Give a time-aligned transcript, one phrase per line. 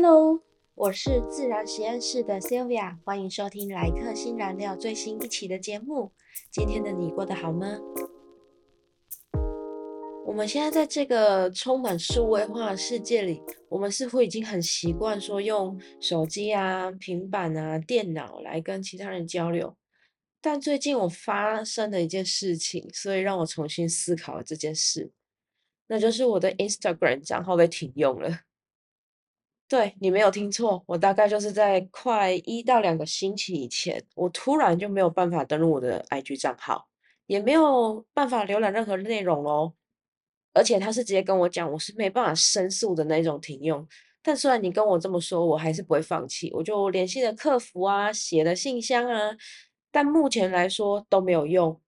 [0.00, 0.40] Hello，
[0.76, 6.12] 我是自然实验室的 Sylvia，欢迎收听莱克新燃料最新一期的节目。
[6.52, 7.66] 今天的你过得好吗？
[10.24, 19.76] 我们现在在这个充满数位化的世界里，我们似乎已经很习惯说用手机啊、平板啊、电脑来跟其他人交流。
[20.40, 25.10] 但最近我发生了一件事情，所以让我重新思考了这件事，
[25.88, 28.42] 那就是我的 Instagram 账号被停用了。
[29.68, 36.88] 对你没有听错，我大概就是在快一到两个星期以前，我突然就没有办法登录我的 IG 账号，
[37.26, 39.74] 也没有办法浏览任何内容喽。
[40.54, 43.86] 而且他是直接跟我讲，我是没办法申诉的那种停用。
[44.22, 49.36] 但虽然你跟我这么说，我还是不会放弃，我就联系了客服啊，写了信箱啊，
[49.90, 51.78] 但目前来说都没有用。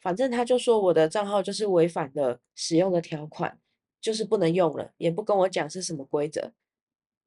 [0.00, 3.58] 反正他就说我的账号就是违反了使用的条款，
[4.00, 6.52] 就是不能用了，也不跟我讲是什么规则。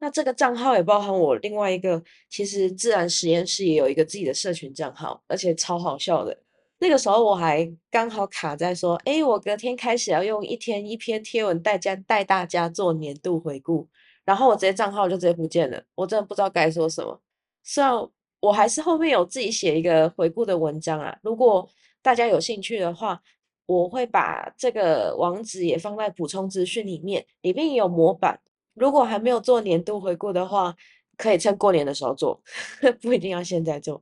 [0.01, 6.35] 那这个账号也包含我另外一个，其实自然实验室也有一个自己的社群账号，而且超好笑的。
[6.79, 13.87] 那个时候我还刚好卡在说，哎，我隔天开始要用一天一篇贴文带家带大家做年度回顾，
[14.25, 17.21] 然后我直接账号就直接不见了，我真的不知道该说什么。
[17.63, 17.93] 虽然
[18.39, 21.69] 我还是后面有自己写一个回顾的文章啊，如果
[22.01, 23.21] 大家有兴趣的话，
[23.67, 28.39] 我会把这个网址也放在补充资讯里面，里面也有模板。
[28.73, 30.75] 如果还没有做年度回顾的话，
[31.17, 32.41] 可以趁过年的时候做，
[33.01, 34.01] 不一定要现在做。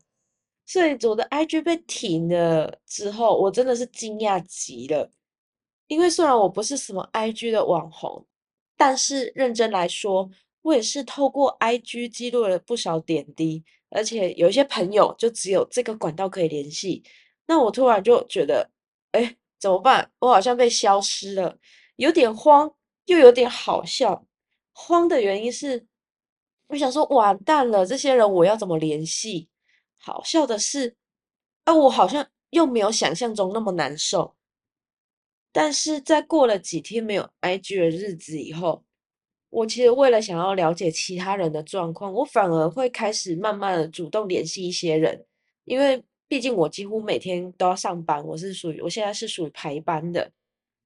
[0.65, 5.09] 所以我的 IG 被停了之后，我真的是惊讶极了。
[5.87, 8.25] 因为虽然我不是什么 IG 的网红，
[8.77, 10.29] 但是认真来说，
[10.61, 17.03] 我也是透过 IG 记录了不少点滴，而且有一些朋友就只有这个管道可以联系。
[17.47, 18.69] 那我突然就觉得，
[19.13, 20.11] 哎，怎么办？
[20.19, 21.57] 我好像被消失了，
[21.95, 22.71] 有点慌，
[23.05, 24.23] 又有点好笑。
[24.81, 25.85] 慌的原因是，
[26.67, 29.49] 我想说完蛋了，这些人我要怎么联系？
[29.97, 30.95] 好笑的是，
[31.65, 34.35] 啊，我好像又没有想象中那么难受。
[35.51, 38.85] 但是在过了几天没有 IG 的日子以后，
[39.49, 45.25] 我其实为了想要了解其他人的状况，我反而会开始慢慢的主动联系一些人，
[45.65, 50.31] 因为毕竟我几乎每天都要上班，我是属于我现在是属于排班的。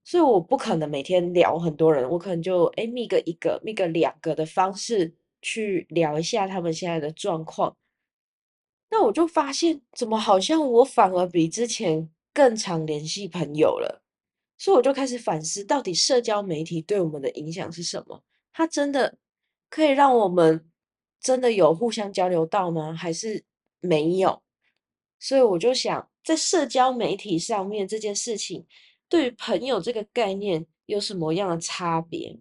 [0.05, 7.77] 所以我不可能每天聊很多人，我可能就诶密个一个、密个两个的方式去聊一下他们现在的状况。
[8.89, 14.03] 那我就发现，怎么好像我反而比之前更常联系朋友了？
[14.57, 18.23] 所以我就开始反思，到底社交媒体对我们的影响是什么？
[18.51, 19.17] 它真的
[19.69, 20.69] 可以让我们
[21.19, 22.93] 真的有互相交流到吗？
[22.93, 23.45] 还是
[23.79, 24.43] 没有？
[25.17, 28.67] 所以我就想，在社交媒体上面这件事情。
[29.09, 32.39] 对于朋友这个概念有什么样的差别？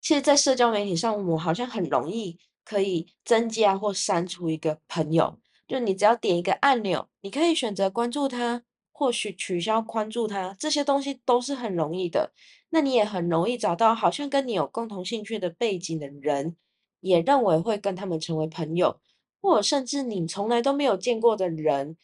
[0.00, 5.38] 其实，在社交媒体上，我们好像很容易可以增加或删除一个朋友。
[5.68, 12.32] 就你只要点一个按钮，你可以选择关注他，或许取消关注他，这些东西都是很容易的。
[12.70, 16.56] 那你也很容易找到好像跟你有共同兴趣的背景的人，
[17.00, 19.00] 也认为会跟他们成为朋友，
[19.40, 21.96] 或者甚至你从来都没有见过的人，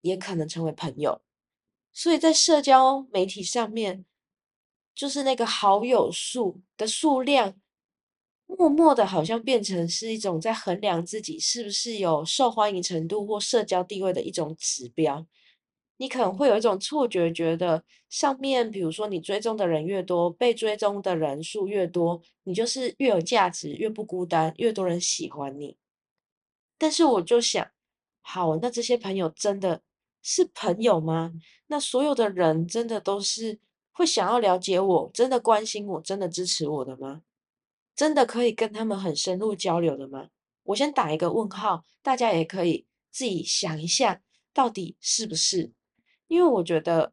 [0.00, 1.20] 也可能成为朋友。
[1.98, 4.04] 所以在社交媒体上面，
[4.94, 7.54] 就是那个好友数的数量，
[8.44, 15.26] 默默的好像变成是一种在衡量自己是不是有受欢迎程度或社交地位的一种指标。
[15.96, 25.78] 你可能会有一种错觉，觉得上面比如说你追踪的人越多，被追踪的人数越多，你就是越有价值，越不孤单，越多人喜欢你。
[26.76, 27.66] 但是我就想，
[28.20, 29.80] 好，那这些朋友真的？
[30.28, 31.32] 是朋友吗？
[31.68, 33.60] 那所有的人真的都是
[33.92, 37.22] 会想要了解我，真的关心我，真的支持我的吗？
[37.94, 40.30] 真的可以跟他们很深入交流的吗？
[40.64, 44.20] 我先打一个问号，大家也可以自己想一下，
[44.52, 45.70] 到底是不是？
[46.26, 47.12] 因为我觉得，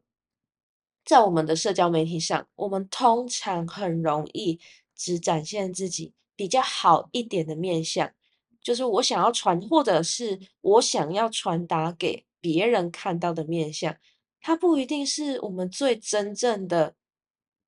[1.04, 4.58] 在我们的社交媒体上，我们通常很容易
[4.96, 8.12] 只展现自己比较好一点的面相，
[8.60, 12.26] 就是我想要传，或者是我想要传达给。
[12.44, 13.96] 别人看到的面相，
[14.38, 16.94] 它不一定是我们最真正的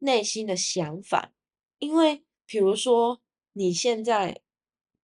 [0.01, 1.33] 内心的想法。
[1.79, 3.23] 因为，比如说，
[3.55, 4.43] 你现在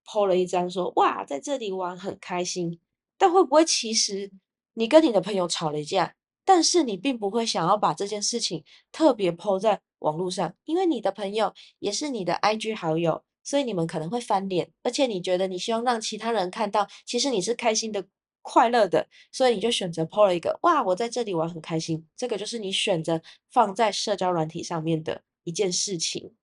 [0.05, 2.81] PO 了一张说：“哇，在这里玩很开心。”
[3.17, 4.29] 但会不会其实
[4.73, 18.05] 你跟你的朋友吵了一架，但是你并不会想要把这件事情特别 PO 在网络上，因为你的朋友也是你的 IG 好友，所以你们可能会翻脸，而且你觉得你希望让其他人看到，其实你是开心的。
[18.41, 22.07] 快乐的，所以你就选择 po 了一个哇，我在这里玩很开心。
[22.15, 26.35] 这个就是你选择放在社交软体上面的一件事情，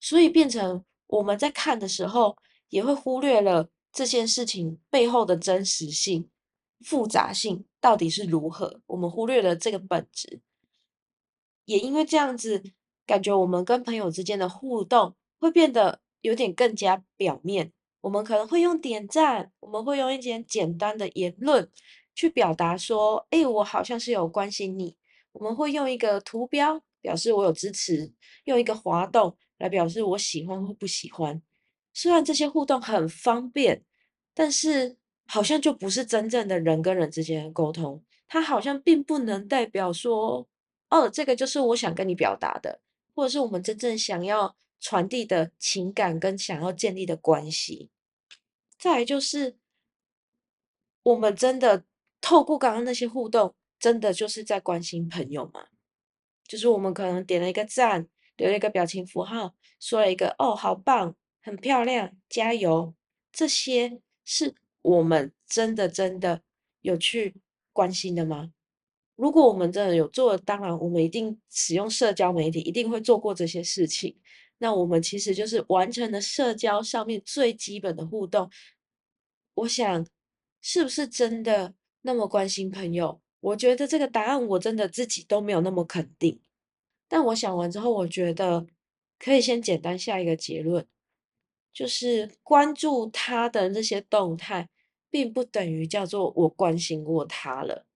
[0.00, 2.36] 所以变成我们在看的时候，
[2.68, 6.28] 也会忽略了这件事情背后的真实性、
[6.80, 10.40] 复杂性到底是如何，我们忽略了这个本质。
[11.64, 12.62] 也因为这样子，
[13.04, 17.72] 感觉我们跟朋友之间的互动会变得有点更加表面。
[18.00, 21.70] 我们可能会用点赞，我们会用一些简单的言论
[22.14, 24.96] 去表达说：“哎，我好像是有关心你。”
[25.32, 28.12] 我们会用一个图标表示我有支持，
[28.44, 31.40] 用一个滑动来表示我喜欢或不喜欢。
[31.92, 33.84] 虽然这些互动很方便，
[34.34, 34.96] 但是
[35.26, 38.02] 好像就不是真正的人跟人之间的沟通。
[38.26, 40.48] 它好像并不能代表说。
[40.90, 42.80] 哦，这个就是我想跟你表达的，
[43.14, 47.90] 或者是我们真正想要传递的情感跟想要建立的关系。
[48.78, 49.58] 再来就是，
[51.02, 51.84] 我们真的
[52.20, 55.66] 透过刚刚那些互动，真的就是在关心朋友吗？
[56.46, 62.94] 就是我们可能点了一个赞，留了一个表情符号，说了一个“哦，好棒，很漂亮，加油”，
[63.32, 66.42] 这些是我们真的真的
[66.80, 67.34] 有去
[67.72, 68.52] 关心的吗？
[69.16, 74.16] 如果我们真的有做，当然我们一定使用社交媒体，一定会做过这些事情。
[74.58, 78.50] 那我们其实就是完成了社交上面最基本的互动。
[79.54, 80.06] 我想，
[80.60, 83.20] 是不是真的那么关心朋友？
[83.40, 86.40] 我觉得这个答案我真的自己都没有那么肯定。
[87.08, 88.66] 但我想完之后，我觉得
[89.18, 90.86] 可以先简单下一个结论，
[91.72, 94.68] 就是关注他的那些动态，
[95.08, 97.86] 并不等于叫做我关心过他了。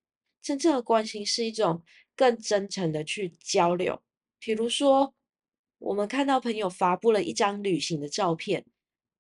[0.41, 1.83] 真正的关心是一种
[2.17, 4.01] 更真诚的去交流。
[4.39, 5.15] 比如说，
[5.83, 8.65] 我们看到朋友发布了一张旅行的照片，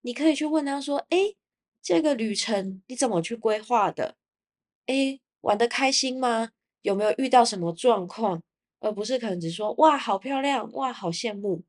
[0.03, 1.35] 你可以去问他说：“哎，
[1.83, 4.17] 这个旅程你怎么去规划的？
[4.87, 6.51] 哎，玩得开心吗？
[6.83, 8.43] 有没有遇到什么状况？
[8.81, 11.63] 而不是可能只说哇，好漂亮，哇，好羡慕。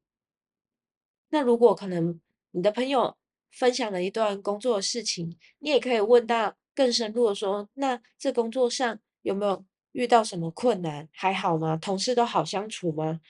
[1.30, 2.19] 那如果可能，
[2.51, 3.18] 你的朋友
[3.51, 9.00] 分享了一段工作的事情，你也可以问到更深入的说：那这工作上。
[9.24, 9.63] 有没有
[9.94, 11.07] 遇到什么困难？
[11.13, 11.78] 还好吗？
[11.78, 13.22] 同事都好相处吗？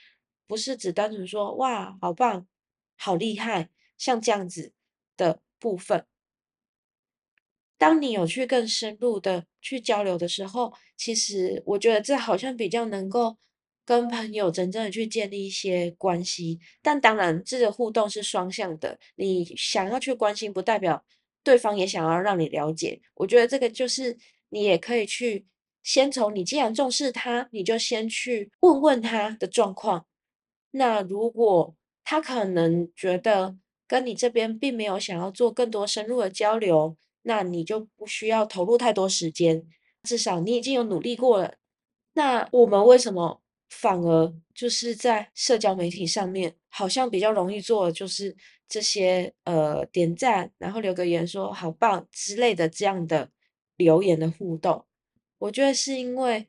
[0.46, 2.46] 不是只单纯说哇，好棒，
[2.96, 4.72] 好厉害，像这样子
[5.16, 6.06] 的部分。
[7.76, 13.36] 当你有去更深入的去交流的时候，其实我觉得这好像比较能够
[13.84, 16.60] 跟朋友真正的去建立一些关系。
[16.80, 21.04] 但当然，这个互动是双向的，你想要去关心，不代表
[21.42, 23.02] 对方也想要让你了解。
[23.14, 24.16] 我觉得这个就是
[24.48, 25.46] 你也可以去。
[25.82, 30.06] 先从你既然重视他，你就先去问问他的状况。
[30.76, 33.56] 那如果他可能觉得
[33.86, 39.64] 跟你这边并没有想要做更多深入的交流，那你就不需要投入太多时间。
[40.02, 41.54] 至少你已经有努力过了。
[42.14, 43.40] 那我们为什么
[43.70, 48.36] 反而就是在社交媒体上面，好像比较容易做，就是
[48.68, 53.30] 这些呃点赞，然后留个言说好棒之类的这样的
[53.76, 54.84] 留言的互动？
[55.38, 56.48] 我觉得是因为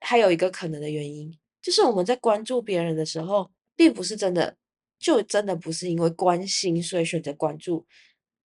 [0.00, 4.58] 还有一个可能的原因，就是我们在关注别人的时候，并不是真的，
[4.98, 7.86] 就真的不是因为关心所以选择关注，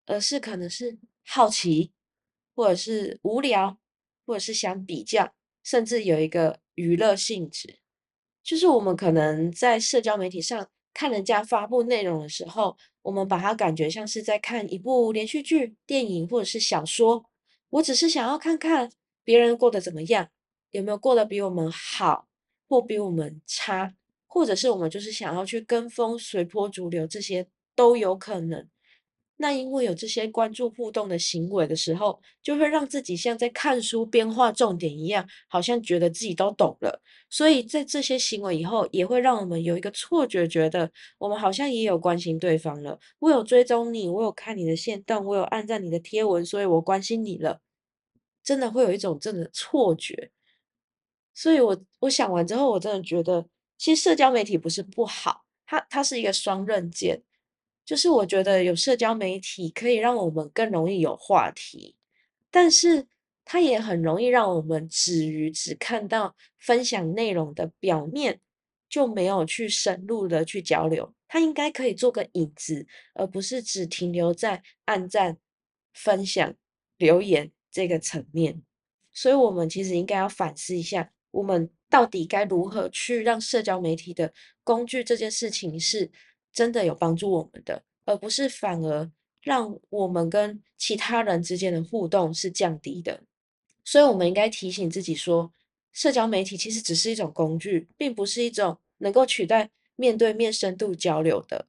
[0.06, 1.92] 而是可能是好奇，
[2.56, 3.78] 或者是无聊，
[4.26, 7.80] 或者是想比较，甚至有一个娱乐性质。
[8.42, 17.26] 就是我们可能在社交媒体上看人家发布内容的时候，我们把它感觉像是在看一部连续剧、电影或者是小说。
[17.72, 18.90] 我只是想要看看。
[19.22, 20.30] 别人过得怎么样？
[20.72, 22.29] 有没有过得比我们好，
[22.70, 23.94] 或比我们差？
[24.28, 28.70] 或者是我们就是想要去跟风、随波逐流，这些都有可能。
[29.38, 37.02] 那因为有这些关注互动的行为的时候，就会让自己像在看书边画重点一样，好像觉得自己都懂了。
[37.30, 43.00] 所以在这些行为以后，也会让我们有一个错觉，觉得我们好像也有关心对方了。
[43.20, 47.62] 我有追踪你，我有看你的线动，我有按赞你的贴文，所以我关心你了。
[48.44, 50.32] 真的会有一种真的错觉，
[51.40, 57.24] 所以我我想完之后，我真的觉得，其实社交媒体不是不好，它它是一个双刃剑。
[57.86, 61.96] 就是我觉得有社交媒体可以让我们更容易有话题，
[62.52, 63.08] 但是
[63.46, 68.42] 它也很容易让我们止于只看到分享内容的表面，
[68.90, 71.16] 就没有去深入的去交流。
[71.30, 75.38] 它应该可以做个引子，而不是只停留在按赞、
[75.94, 76.54] 分享、
[76.98, 77.54] 留言。
[77.72, 78.62] 这个层面，
[79.14, 84.34] 所以我们其实应该要反思一下，我们到底该如何去让社交媒体的
[84.64, 86.12] 工具这件事情是
[86.52, 93.24] 真的有帮助我们的，而不是反而让我们跟其他人之间的互动是降低的。
[93.86, 95.52] 所以，我们应该提醒自己说，
[95.92, 101.68] 社交媒体其实只是一种工具，并不是一种能够取代面对面深度交流的。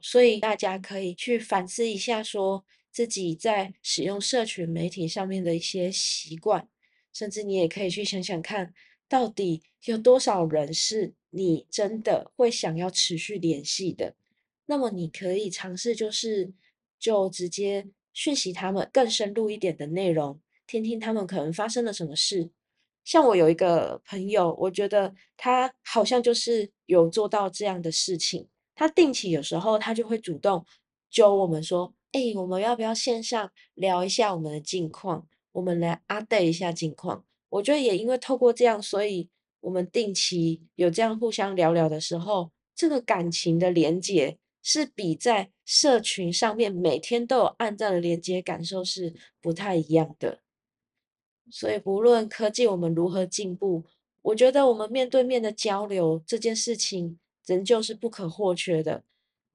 [0.00, 6.68] 所以大家可以去反思一下，说自己在使用社群媒体上面的一些习惯，
[7.18, 8.72] 甚至你也可以去想想看，
[9.08, 14.14] 到底有多少人是你真的会想要持续联系的。
[14.66, 16.52] 那么你可以尝试，就是
[16.96, 22.50] 就直接讯息他们更深入一点的内容，听听他们可能发生了什么事。
[23.02, 28.46] 像我有一个朋友，我觉得他好像就是有做到这样的事情。
[28.76, 30.64] 他定期有时候他就会主动
[31.10, 35.26] 揪我们说：“哎，我们要不要线上聊一下我们的近况？
[35.52, 39.28] 我们来 update 一下近况。”我觉得也因为透过这样，所以
[39.60, 50.40] 我们定期有这样互相聊聊的时候，这个感情的连接是比在社群上面每天都有暗赞的连接感受是不太一样的。
[51.50, 53.84] 所以，不论科技我们如何进步，
[54.20, 59.02] 我觉得我们面对面的交流这件事情仍旧是不可或缺的。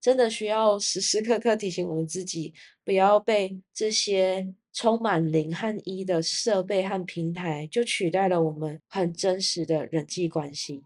[0.02, 10.84] 真的需要时时刻刻提醒我们自己，不要被这些充满零和一的设备和平台就取代了我们很真实的人际关系。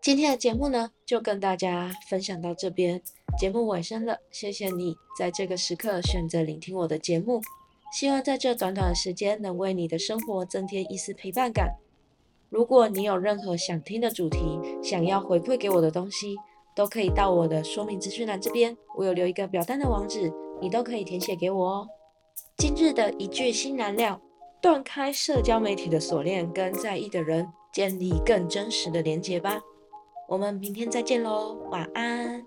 [0.00, 3.02] 今天的节目呢，就跟大家分享到这边，
[3.38, 7.42] 节目尾声了，谢谢你在这个时刻选择聆听我的节目。
[7.92, 11.74] 希望在这短短的时间能为你的生活增添一丝陪伴感。
[12.48, 16.36] 如果你有任何想听的主题，想要回馈给我的东西，
[16.74, 21.88] 都可以到我的说明资讯栏这边，我有留一个表单的网址，你都可以填写给我哦。
[22.58, 24.20] 今日的一句新燃料：
[24.60, 29.60] 断开社交媒体的锁链，跟在意的人建立更真实的连接吧。
[30.28, 32.44] 我们明天再见喽，晚安。